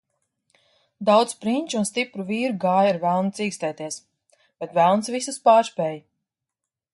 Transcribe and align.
Daudz 1.09 1.35
prinču 1.43 1.77
un 1.81 1.85
stipru 1.89 2.25
vīru 2.29 2.55
gāja 2.63 2.93
ar 2.95 2.99
velnu 3.03 3.35
cīkstēties, 3.41 3.99
bet 4.65 4.75
velns 4.79 5.13
visus 5.19 5.39
pārspēja. 5.47 6.03